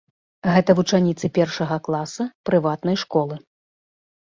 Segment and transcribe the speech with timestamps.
[0.55, 3.35] Гэта вучаніцы першага класа прыватнай школы.